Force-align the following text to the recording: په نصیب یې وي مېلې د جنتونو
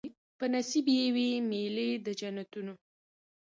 په 0.37 0.45
نصیب 0.53 0.85
یې 0.97 1.05
وي 1.15 1.29
مېلې 1.49 1.89
د 2.05 2.07
جنتونو 2.19 2.73